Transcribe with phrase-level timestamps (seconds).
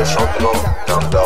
[0.00, 0.52] Vitória champion,
[0.88, 1.19] number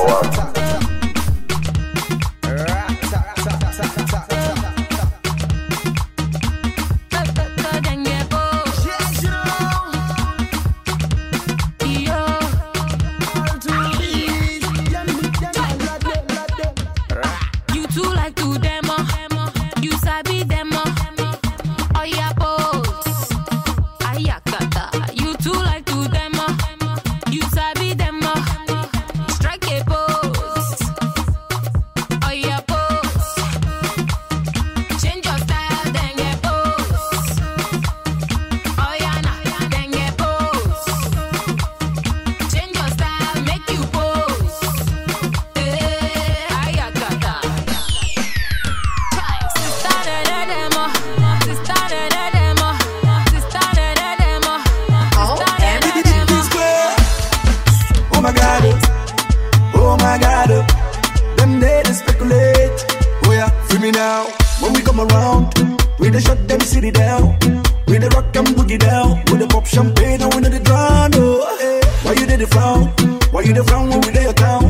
[69.15, 69.25] frown?
[69.31, 71.11] With the pop champagne, I wanna the drown.
[71.15, 71.81] Oh.
[72.03, 72.87] Why you did the frown?
[73.33, 74.65] Why you the frown when we lay your town?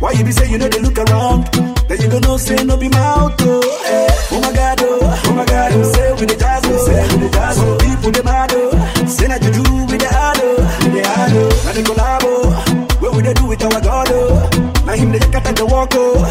[0.00, 1.46] Why you be say you know they look around?
[1.88, 3.34] Then you don't say no be mouth.
[3.40, 3.60] Oh.
[4.32, 5.82] oh my God, oh, oh my God, oh.
[5.92, 6.86] say with the jazz, oh.
[6.86, 7.56] say with the jazz.
[7.56, 9.06] Some people they mad, oh.
[9.06, 10.56] say that you do with the hard, oh.
[10.84, 11.62] with the hard, oh.
[11.64, 12.96] Now they collab, oh.
[13.00, 14.48] what we they do with our God, oh.
[14.86, 16.24] Now him they cut and the walk, oh.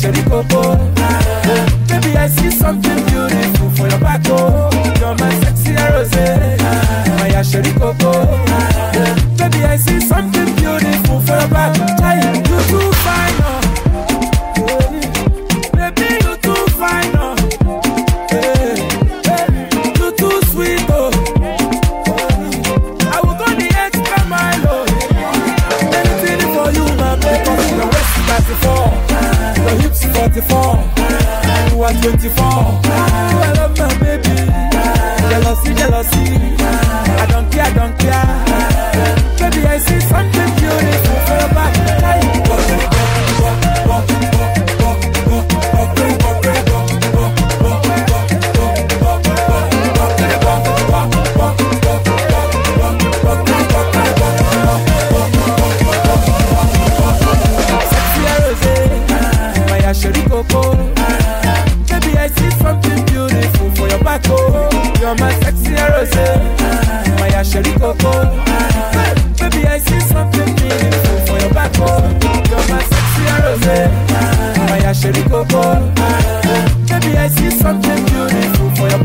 [0.00, 0.78] Sherry Coco.
[1.86, 4.70] Baby, I see something beautiful for your back, oh.
[4.98, 6.10] You're my sexy rose.
[7.18, 8.19] My Sherry Coco.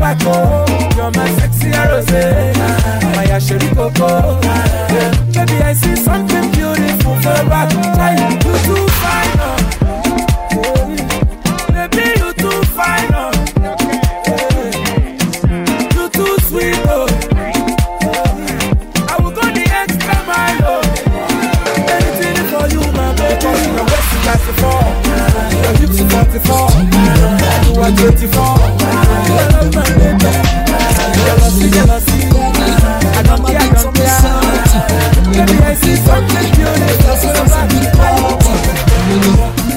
[0.06, 0.64] pákó.
[0.96, 2.22] You're my sexy rose,
[3.16, 4.08] my asheri koko.
[5.34, 7.70] Baby, I see something beautiful for back.
[7.94, 9.56] Try you do too fine, oh.
[11.72, 13.32] Baby, you too fine, oh.
[25.62, 26.70] Your hips are 44,
[27.74, 28.65] you are 24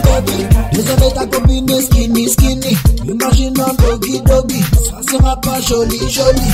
[0.03, 0.47] Baby,
[1.27, 2.77] copine skinny skinny
[3.07, 3.73] Imagine un
[4.85, 6.47] Ça sera pas joli joli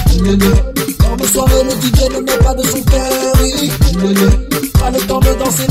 [0.99, 2.63] Dans mes soirées le DJ ne met pas de
[4.91, 5.67] le temps de danser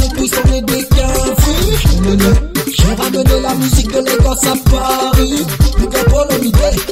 [2.77, 5.47] J'ai ramené la musique de Lagos à Paris.
[6.15, 6.84] All of day Dombolo,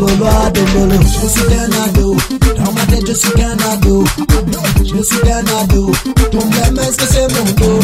[0.00, 2.16] dombolo, ah dombolo Je suis qu'un ado
[2.56, 4.04] Dans ma tête je suis qu'un ado
[4.78, 5.92] Je suis qu'un ado
[6.30, 7.80] Ton blême est-ce que c'est mon dos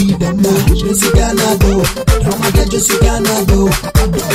[0.75, 1.83] Je suis qu'un ado
[2.25, 3.69] Dans ma tête je suis qu'un ado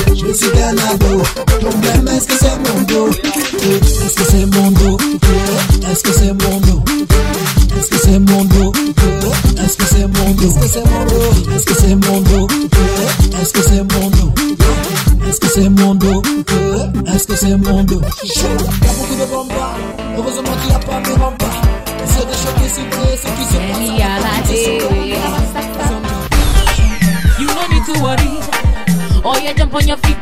[0.10, 1.22] Je suis qu'un ado
[1.60, 6.84] Ton blême que c'est mon dos que c'est mon dos que c'est mon dos
[7.90, 11.28] que c'est mon dos que c'est mon dos que c'est mon dos
[11.66, 14.11] que c'est mon dos que c'est mon
[15.54, 18.00] Est-ce que c'est mon dos?
[18.00, 19.26] Y'a beaucoup de
[20.18, 21.36] Heureusement qu'il n'y a pas de bombes
[22.06, 22.80] C'est des chocs ici,
[23.18, 23.82] ce qui se passe
[27.38, 28.40] You no need to worry.
[29.26, 30.18] Oh yeah, jump on your feet.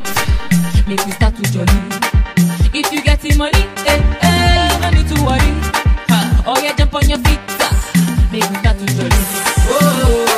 [0.87, 1.77] Make we start to jolly.
[2.73, 5.53] If you get the money, eh, eh, you no need to worry.
[6.47, 7.39] Oh yeah, jump on your feet.
[8.31, 9.09] Make we start to jolly.
[9.69, 10.28] Oh,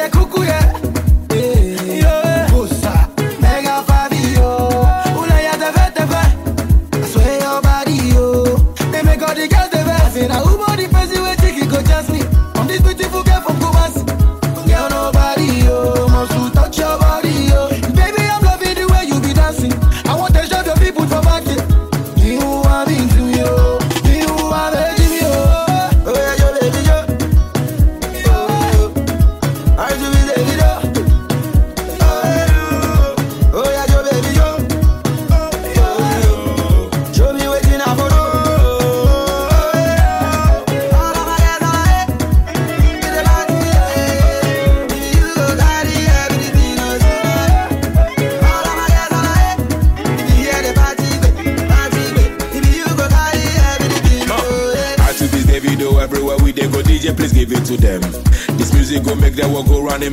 [0.00, 0.59] the cuckoo, yeah.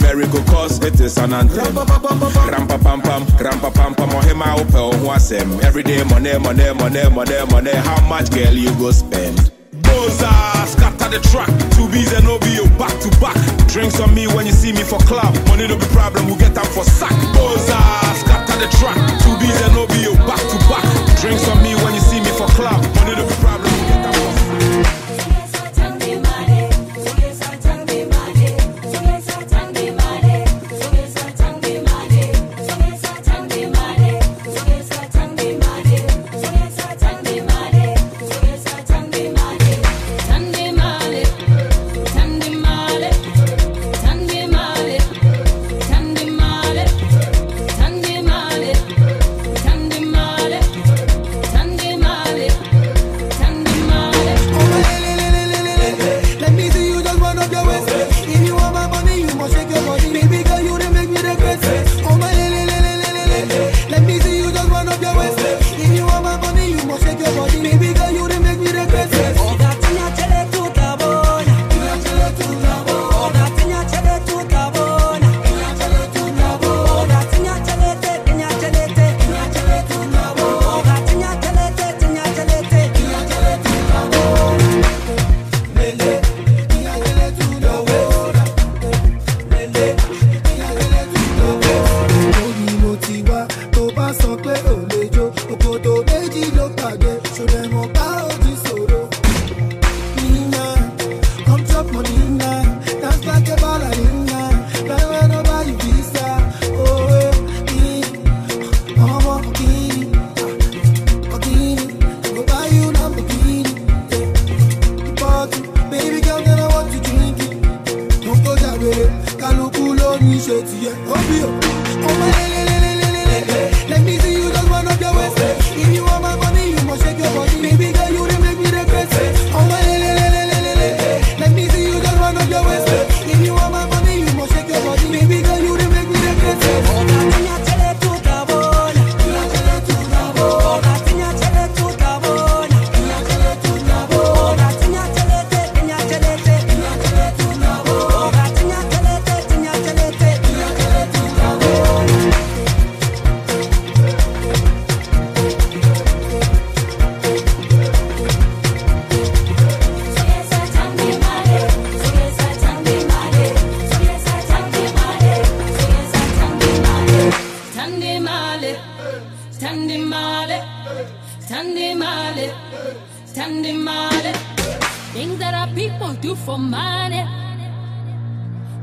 [0.02, 4.64] Miracle cause it is an anthem rampa pam pam rampa pam pam oh, ɔhema oh,
[4.64, 8.92] wopɛ wo ho asɛm everyday money money money money money how much girl you go
[8.92, 9.52] spend
[9.88, 10.32] Boza,
[10.68, 11.48] scatter the track.
[11.76, 13.36] Two B's and OBO, back to back.
[13.68, 15.34] Drinks on me when you see me for club.
[15.48, 17.12] Money no be problem, we get them for sack.
[17.36, 17.80] Boza,
[18.20, 18.98] scatter the track.
[19.24, 20.86] Two B's and OBO, back to back.
[21.20, 21.67] Drinks on me.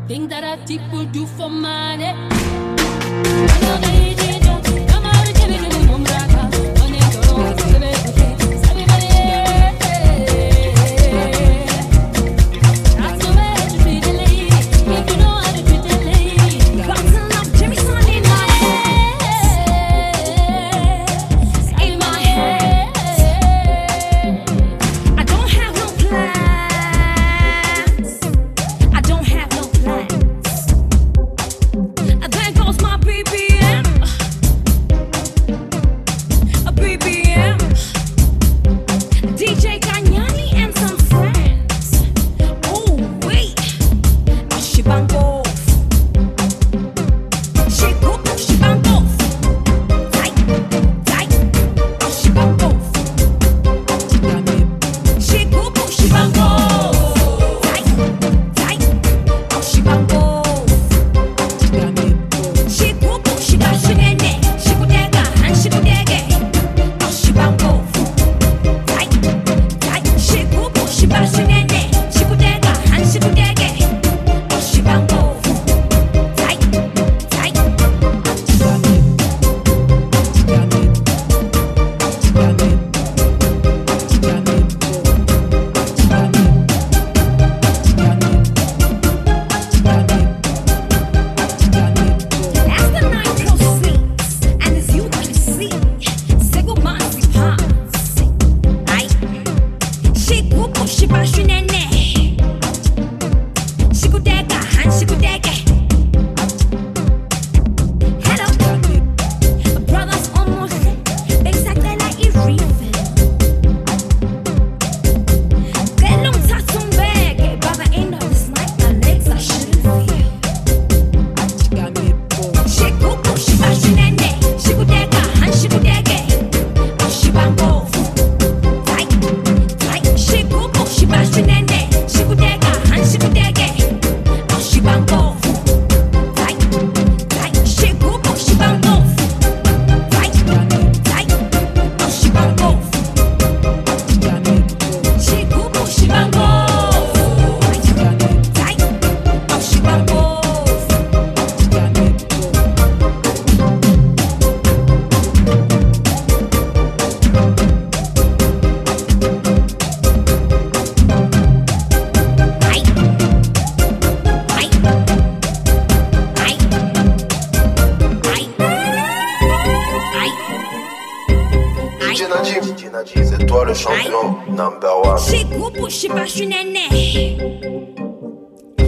[0.06, 2.12] Thing that I deep will do for money.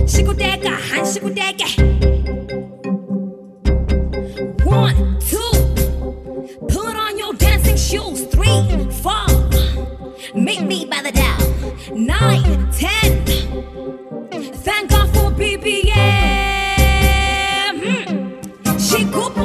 [0.06, 1.95] Chico Deca, Han Chico Deca.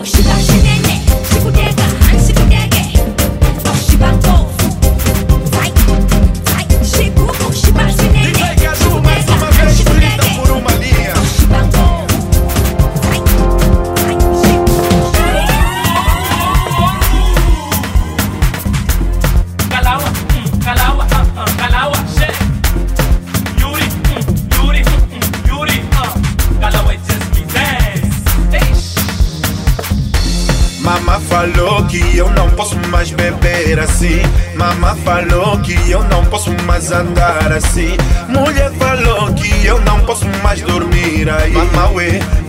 [0.02, 0.61] 我是大师。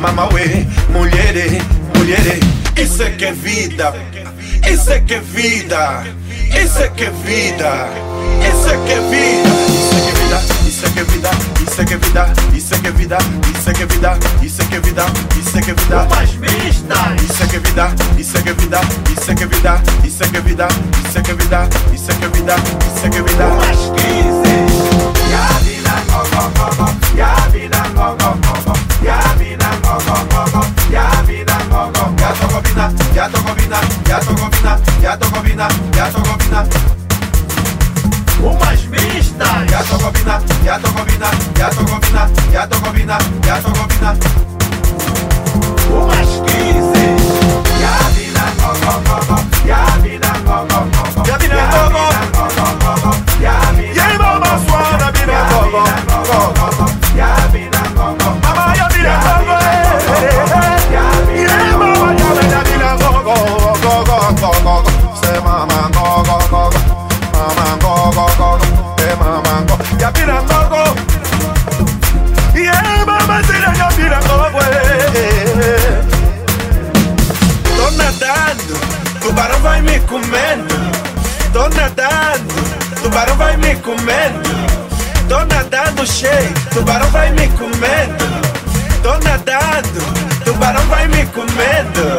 [0.02, 1.62] mamauê, mulherê,
[1.96, 2.40] mulherê.
[2.76, 3.94] Isso é que é vida,
[4.68, 6.04] isso é que é vida,
[6.60, 7.88] isso é que é vida,
[8.42, 9.42] isso é que é vida.
[10.66, 11.30] Isso é que é vida,
[11.64, 13.18] isso é que é vida, isso é que é vida,
[13.52, 16.02] isso é que é vida, isso é que é vida, isso é que é vida.
[16.02, 16.30] Umas.
[17.22, 18.80] Isso é que é vida, isso é que é vida,
[19.12, 20.68] isso é que é vida, isso é que é vida,
[21.04, 22.56] isso é que é vida, isso é que é vida,
[22.96, 23.46] isso é que é vida.
[23.46, 24.82] Umas 15.
[25.28, 27.16] E a vida, go, go, go, go.
[27.16, 28.41] E a vida, go, vida,
[33.14, 33.76] ya to combina,
[34.08, 37.01] ya to combina, ya to combina, ya to combina.
[80.32, 80.74] Comendo.
[81.52, 82.54] Tô nadando,
[83.02, 84.50] tubarão vai me comendo.
[85.28, 88.24] Tô nadando cheio, tubarão vai me comendo.
[89.02, 90.00] Tô nadando,
[90.44, 92.16] tubarão vai me comendo.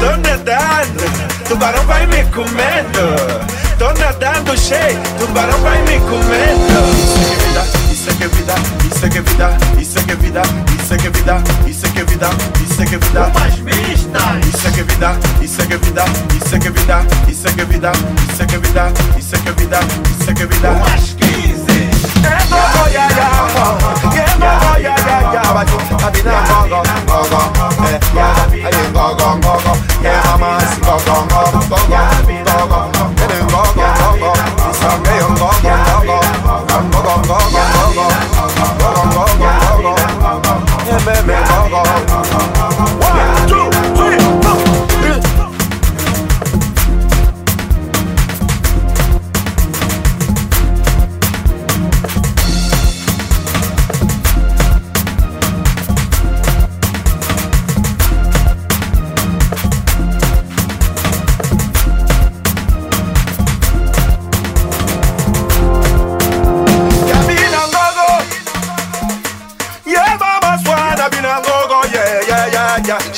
[0.00, 3.56] Tô nadando, tubarão vai me comendo.
[3.78, 7.16] Tô nadando cheio, tubarão vai me comendo.
[7.90, 10.42] Isso é que é vida, isso é que é vida, isso é que é vida,
[10.78, 12.04] isso é que vida, isso é que vida, é
[12.86, 13.26] que é vida.
[13.26, 14.18] O mais vista.
[14.46, 16.04] Isso é que é vida, isso é que é vida,
[16.36, 17.92] isso é que é vida, isso é que é vida,
[18.28, 19.80] isso é que é vida, isso é que é vida,
[20.20, 20.70] isso é que é vida.
[20.70, 21.66] O mais 15.
[22.26, 23.85] É gogo, ya,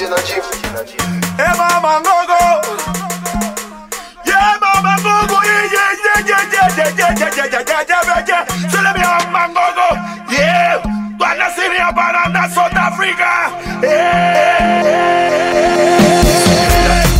[0.09, 0.97] yeah yeah DJ
[1.39, 2.01] Hey mama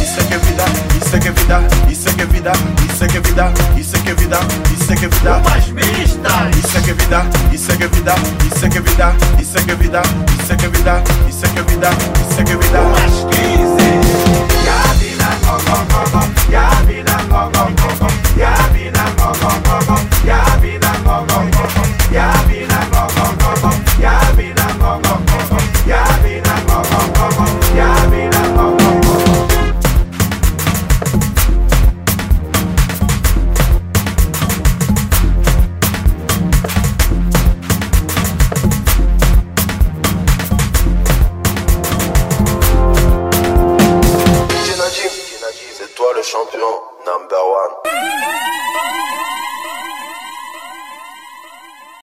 [0.01, 0.65] Isso é que vida,
[1.01, 4.39] isso que vida, isso que vida, isso que vida, isso que vida,
[4.73, 5.37] isso que vida.
[5.37, 6.51] O mais vista.
[6.59, 11.03] Isso que vida, é que vida, é que vida, é que vida, é que vida,
[11.29, 11.91] é que vida,